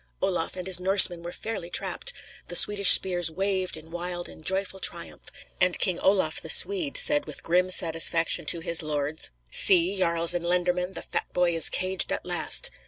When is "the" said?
2.47-2.55, 6.41-6.49, 10.93-11.03